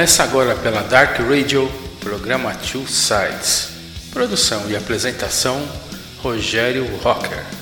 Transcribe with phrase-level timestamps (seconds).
[0.00, 3.68] Começa agora pela Dark Radio, programa Two Sides.
[4.10, 5.62] Produção e apresentação:
[6.22, 7.59] Rogério Rocker.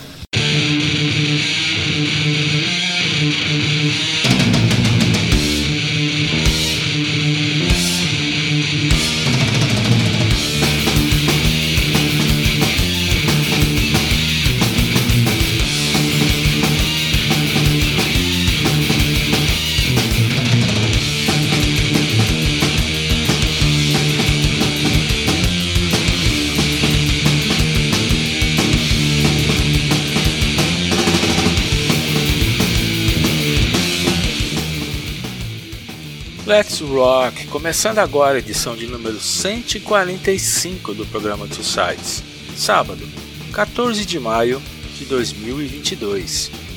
[36.87, 42.23] Rock, começando agora a edição de número 145 do programa Two Sides,
[42.57, 43.07] sábado,
[43.53, 44.63] 14 de maio
[44.97, 46.68] de 2022.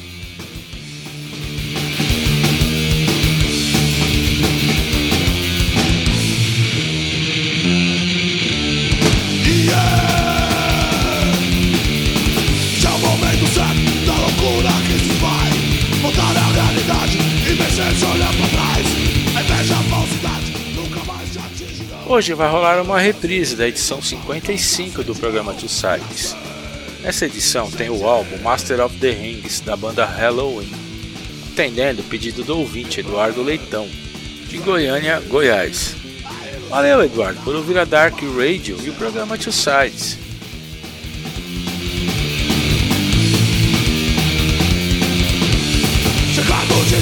[22.22, 26.36] Hoje vai rolar uma reprise da edição 55 do programa Two Sides.
[27.04, 30.72] Essa edição tem o álbum Master of the Rings da banda Halloween,
[31.52, 33.90] atendendo o pedido do ouvinte Eduardo Leitão,
[34.48, 35.96] de Goiânia, Goiás.
[36.70, 40.16] Valeu, Eduardo, por ouvir a Dark Radio e o programa Two Sides.
[46.36, 47.02] Chegado de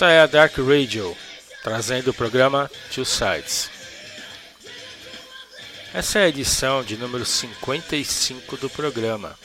[0.00, 1.14] Esta é a Dark Radio,
[1.62, 3.68] trazendo o programa Two Sides.
[5.92, 9.38] Essa é a edição de número 55 do programa.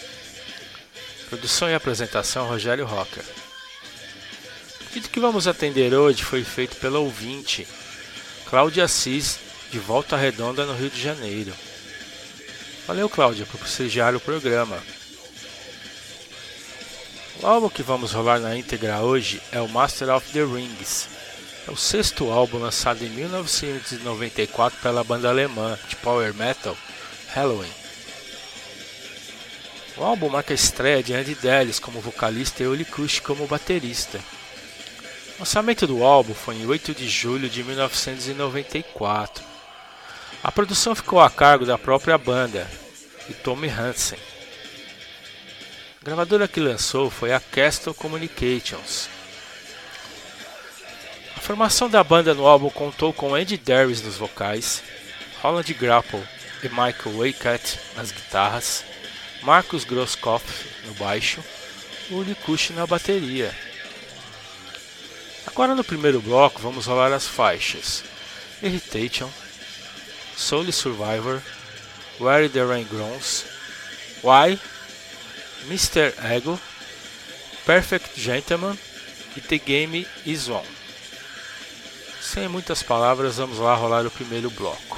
[1.27, 3.25] Produção e apresentação Rogério Rocker.
[4.79, 7.67] O pedido que vamos atender hoje foi feito pela ouvinte
[8.49, 9.37] Cláudia Assis,
[9.69, 11.53] de Volta Redonda, no Rio de Janeiro.
[12.87, 14.81] Valeu, Cláudia, por prestigiar o programa.
[17.41, 21.07] O álbum que vamos rolar na íntegra hoje é o Master of the Rings.
[21.68, 26.78] É o sexto álbum lançado em 1994 pela banda alemã de power metal
[27.34, 27.72] Halloween.
[29.97, 34.19] O álbum marca a estreia de Andy Dallas como vocalista e Oli Kush como baterista.
[35.35, 39.44] O lançamento do álbum foi em 8 de julho de 1994.
[40.41, 42.69] A produção ficou a cargo da própria banda
[43.29, 44.19] e Tommy Hansen.
[46.05, 49.09] A gravadora que lançou foi a Castle Communications.
[51.35, 54.84] A formação da banda no álbum contou com Andy Darius nos vocais,
[55.41, 56.22] Holland Grapple
[56.61, 58.85] e Michael Waycat nas guitarras,
[59.41, 61.43] Marcus Grosskopf no baixo
[62.07, 63.52] e Uli Kush na bateria.
[65.47, 68.03] Agora no primeiro bloco vamos rolar as faixas
[68.61, 69.31] Irritation,
[70.37, 71.41] Soul Survivor,
[72.19, 73.46] Where the Rain Grows,
[74.22, 74.59] Why,
[75.67, 76.14] Mr.
[76.35, 76.59] Ego,
[77.66, 78.78] Perfect Gentleman
[79.35, 80.64] e The Game Is On.
[82.22, 84.97] Sem muitas palavras, vamos lá rolar o primeiro bloco.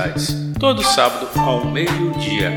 [0.00, 2.50] T-Sites, todo sábado ao meio-dia,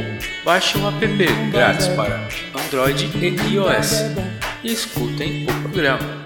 [0.44, 1.06] baixem um app
[1.50, 4.04] grátis para Android e iOS
[4.62, 6.23] e escutem o programa.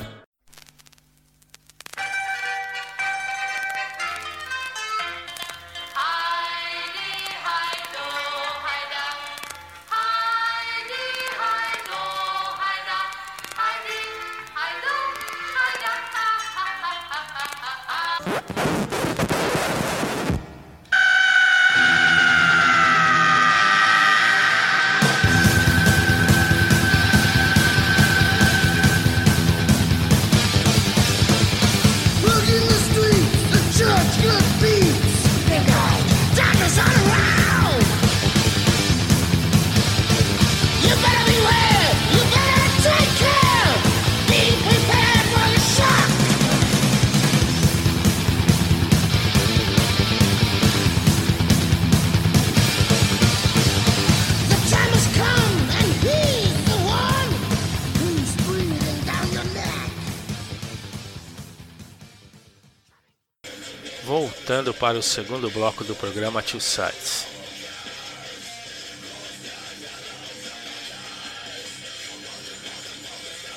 [64.88, 67.26] Para o segundo bloco do programa Two Sides.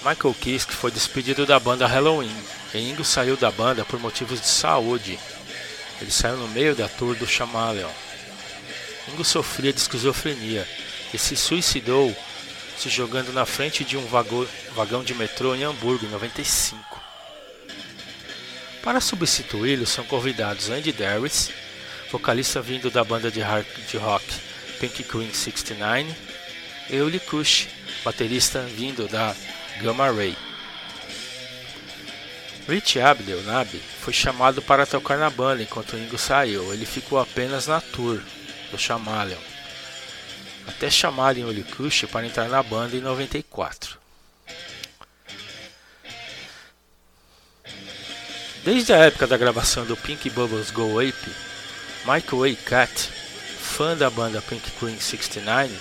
[0.03, 2.35] Michael Kiske foi despedido da banda Halloween
[2.73, 5.17] e Ingo saiu da banda por motivos de saúde.
[6.01, 7.89] Ele saiu no meio da tour do Chameleon.
[9.07, 10.67] Ingo sofria de esquizofrenia
[11.13, 12.13] e se suicidou
[12.77, 17.00] se jogando na frente de um vagão de metrô em Hamburgo em 95.
[18.83, 21.51] Para substituí-lo são convidados Andy Darius,
[22.11, 23.65] vocalista vindo da banda de hard
[23.99, 24.25] rock
[24.79, 26.15] Pink Queen 69,
[26.89, 27.67] e Uli Kush,
[28.03, 29.35] baterista vindo da
[29.79, 30.35] Gamma Ray.
[32.67, 37.67] Rich Abdel Nabi foi chamado para tocar na banda enquanto Ingo saiu, ele ficou apenas
[37.67, 38.19] na tour
[38.71, 39.37] do Chameleon,
[40.67, 44.00] até chamarem Uli Kush para entrar na banda em 94.
[48.63, 51.31] Desde a época da gravação do Pink Bubbles Go Ape,
[52.05, 52.69] Michael A.
[52.69, 53.09] Cat,
[53.59, 55.73] fã da banda Pink Queen 69,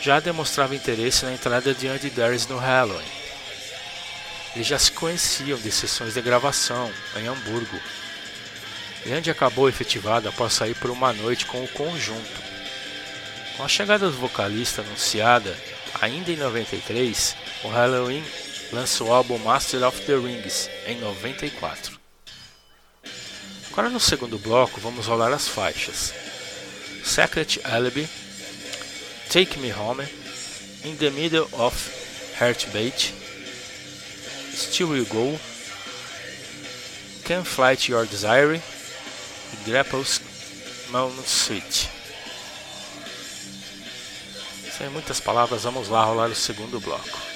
[0.00, 3.06] já demonstrava interesse na entrada de Andy Darius no Halloween.
[4.56, 7.80] Eles já se conheciam de sessões de gravação em Hamburgo.
[9.06, 12.42] E Andy acabou efetivado após sair por uma noite com o conjunto.
[13.56, 15.56] Com a chegada do vocalista anunciada
[16.00, 18.24] ainda em 93, o Halloween
[18.72, 21.98] lança o álbum Master of the Rings em 94.
[23.70, 26.12] Agora no segundo bloco vamos rolar as faixas
[27.04, 28.08] Secret Alibi,
[29.32, 30.06] Take Me Home,
[30.84, 31.74] In the Middle of
[32.38, 33.14] Heartbeat,
[34.52, 35.40] Still You Go,
[37.24, 38.60] Can Flight Your Desire
[39.52, 40.20] e Grapples
[40.90, 41.88] Moon Switch.
[44.76, 47.27] Sem muitas palavras, vamos lá rolar o segundo bloco.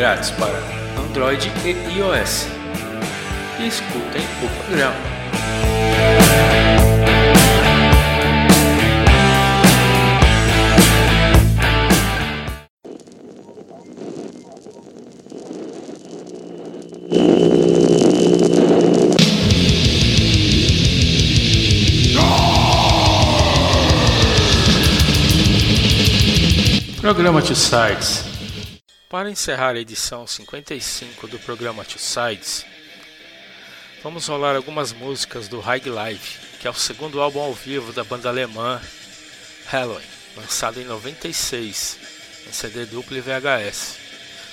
[0.00, 0.58] Grátis para
[0.98, 2.46] Android e iOS
[3.58, 4.94] e escutem o programa.
[27.02, 28.29] Programa Two Sides.
[29.10, 32.64] Para encerrar a edição 55 do programa Two Sides,
[34.04, 38.04] vamos rolar algumas músicas do High Life, que é o segundo álbum ao vivo da
[38.04, 38.80] banda alemã
[39.66, 40.06] Halloween,
[40.36, 41.98] lançado em 96
[42.46, 43.96] em CD duplo e VHS.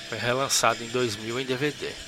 [0.09, 2.06] Foi relançado em 2000 em DVD.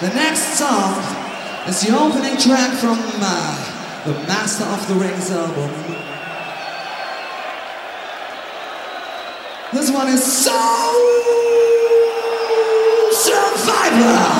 [0.00, 0.94] The next song
[1.68, 5.70] is the opening track from uh, the Master of the Rings album.
[9.74, 11.20] This one is Soul
[13.12, 14.39] Survivor!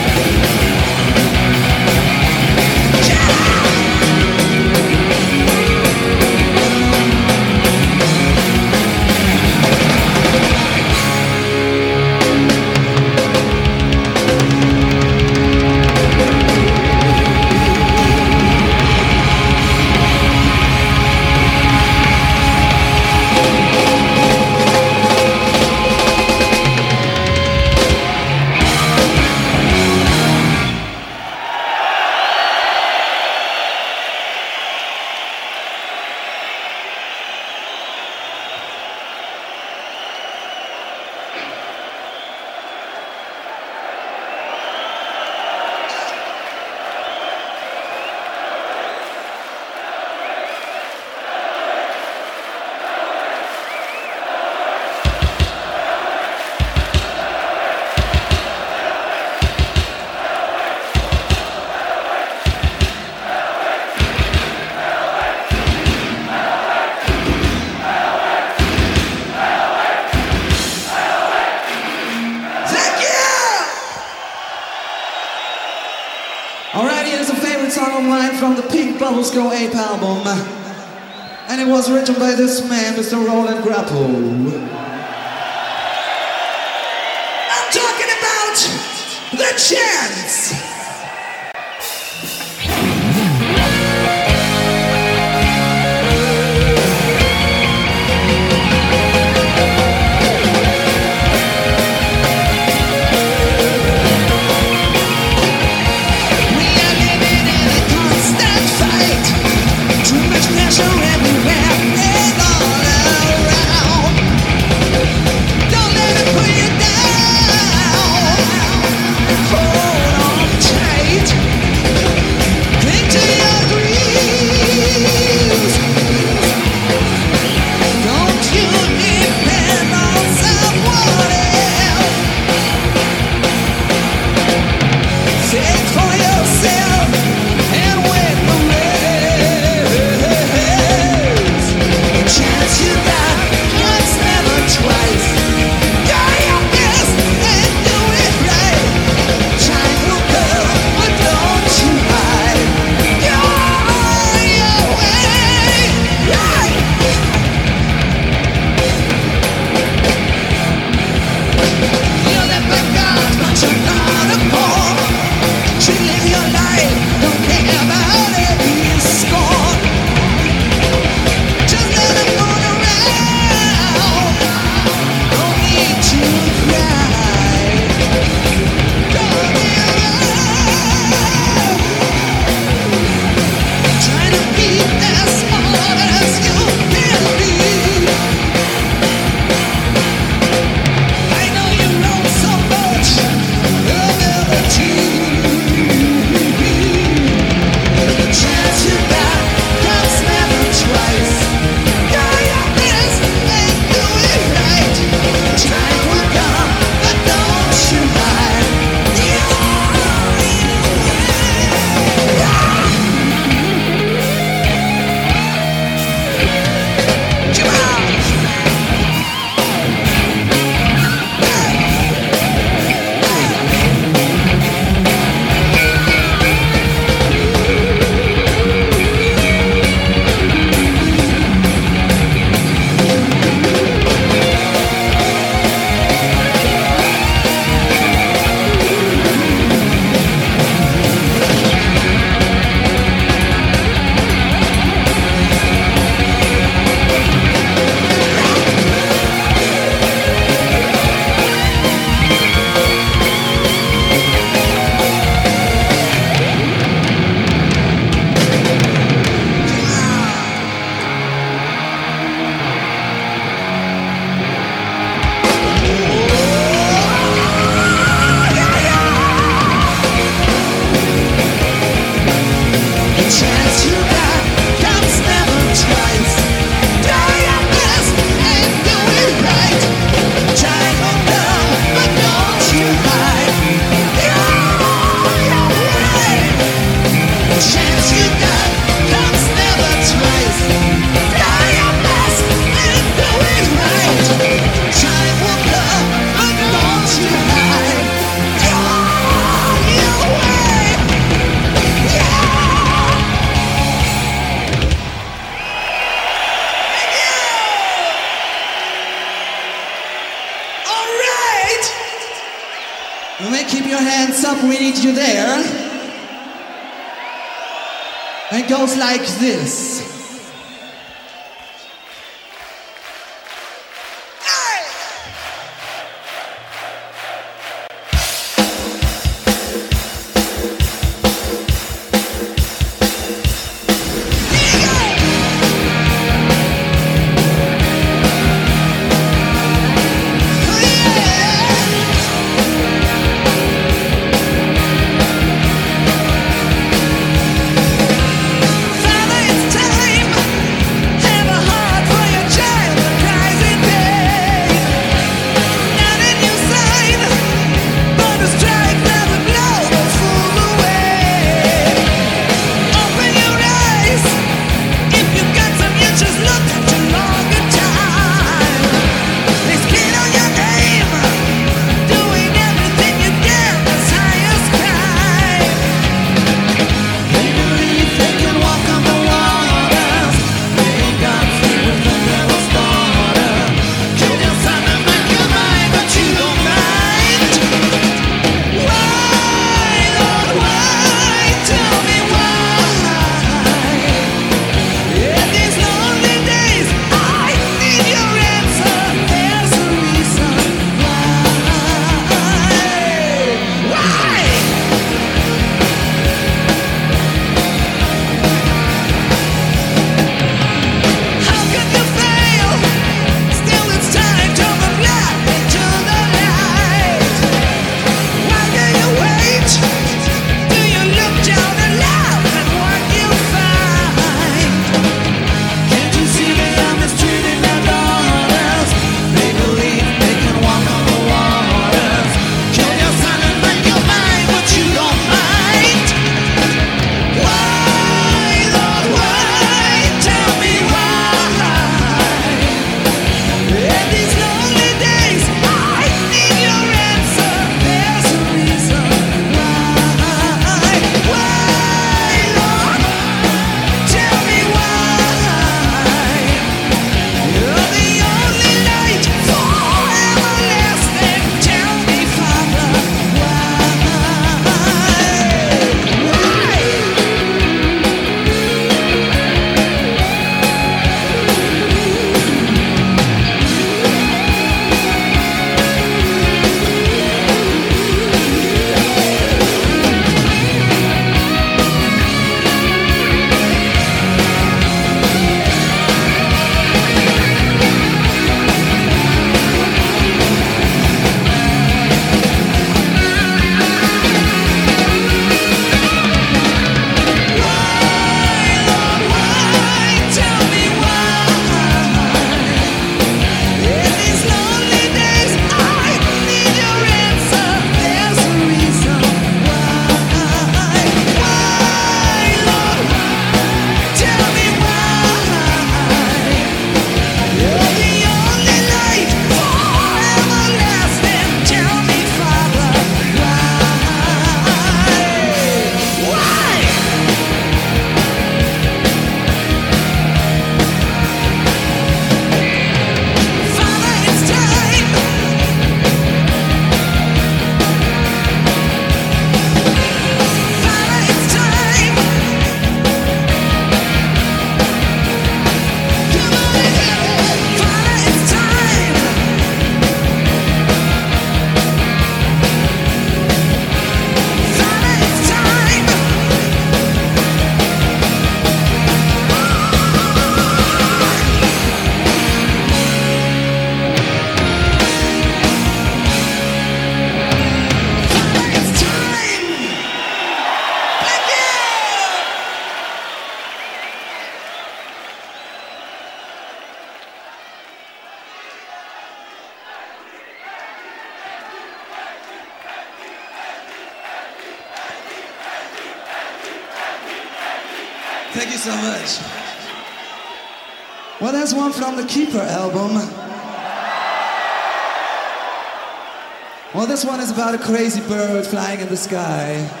[597.51, 600.00] About a crazy bird flying in the sky.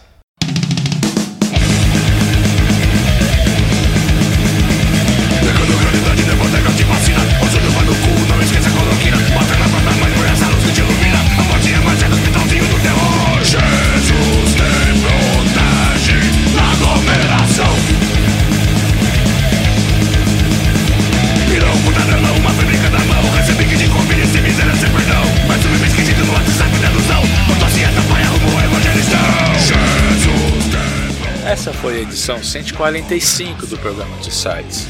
[31.98, 34.86] a edição 145 do programa de sites,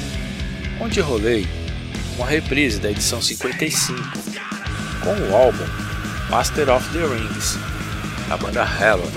[0.77, 1.47] onde rolei
[2.17, 3.97] uma reprise da edição 55
[5.01, 5.63] com o álbum
[6.29, 7.57] Master of the Rings,
[8.27, 9.09] da banda Hello.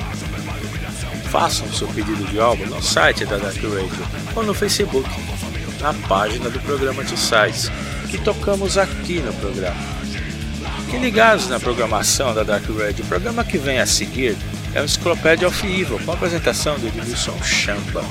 [1.30, 4.06] Façam seu pedido de álbum no site da Dark Radio
[4.36, 5.10] ou no Facebook,
[5.80, 7.72] na página do programa de sites
[8.08, 9.80] que tocamos aqui no programa.
[10.84, 13.04] Fiquem ligados na programação da Dark Radio.
[13.04, 14.36] O programa que vem a seguir
[14.74, 18.04] é o Enciclopédia of Evil, com a apresentação do Edilson Champa.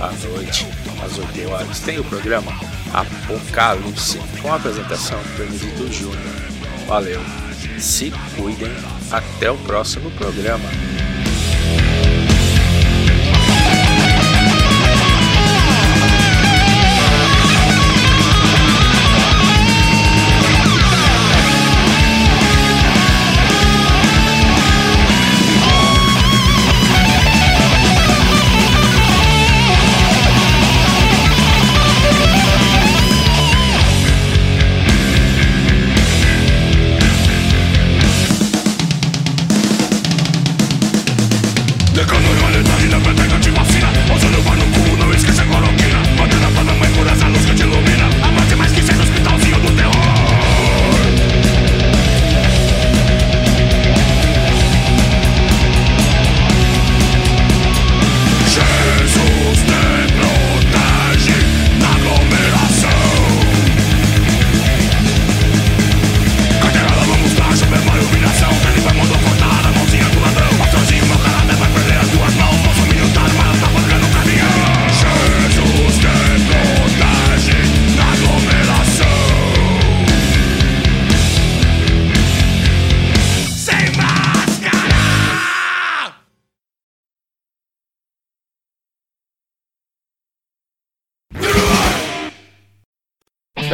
[0.00, 0.66] À noite,
[1.02, 2.52] às 8 horas, tem o programa
[2.92, 6.18] Apocalipse, com a apresentação do Benedito Júnior.
[6.86, 7.20] Valeu,
[7.78, 8.70] se cuidem,
[9.10, 10.68] até o próximo programa.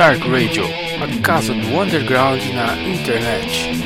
[0.01, 3.81] Dark Radio, a casa do underground na internet.